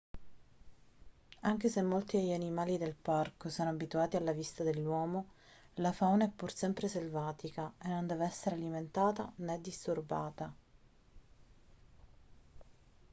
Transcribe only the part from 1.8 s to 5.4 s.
molti degli animali del parco sono abituati alla vista dell'uomo